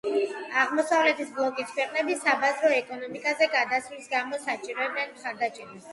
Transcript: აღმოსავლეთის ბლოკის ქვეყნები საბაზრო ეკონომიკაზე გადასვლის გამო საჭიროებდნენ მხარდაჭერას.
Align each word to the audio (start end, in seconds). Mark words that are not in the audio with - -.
აღმოსავლეთის 0.61 1.33
ბლოკის 1.35 1.75
ქვეყნები 1.75 2.17
საბაზრო 2.23 2.71
ეკონომიკაზე 2.79 3.49
გადასვლის 3.59 4.11
გამო 4.15 4.41
საჭიროებდნენ 4.47 5.15
მხარდაჭერას. 5.19 5.87